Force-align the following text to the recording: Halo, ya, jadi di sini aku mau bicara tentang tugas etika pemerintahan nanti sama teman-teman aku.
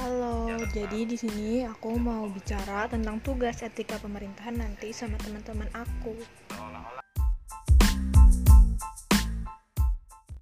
Halo, 0.00 0.48
ya, 0.48 0.56
jadi 0.72 1.04
di 1.04 1.12
sini 1.12 1.60
aku 1.68 2.00
mau 2.00 2.24
bicara 2.24 2.88
tentang 2.88 3.20
tugas 3.20 3.60
etika 3.60 4.00
pemerintahan 4.00 4.56
nanti 4.56 4.96
sama 4.96 5.20
teman-teman 5.20 5.68
aku. 5.76 6.16